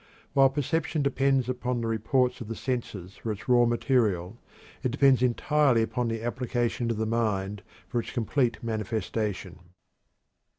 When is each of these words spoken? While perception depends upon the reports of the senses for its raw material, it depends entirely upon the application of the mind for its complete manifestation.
While 0.33 0.49
perception 0.49 1.03
depends 1.03 1.47
upon 1.47 1.79
the 1.79 1.85
reports 1.87 2.41
of 2.41 2.47
the 2.47 2.55
senses 2.55 3.17
for 3.17 3.31
its 3.31 3.47
raw 3.47 3.65
material, 3.67 4.35
it 4.81 4.89
depends 4.89 5.21
entirely 5.21 5.83
upon 5.83 6.07
the 6.07 6.23
application 6.23 6.89
of 6.89 6.97
the 6.97 7.05
mind 7.05 7.61
for 7.87 7.99
its 7.99 8.09
complete 8.09 8.63
manifestation. 8.63 9.59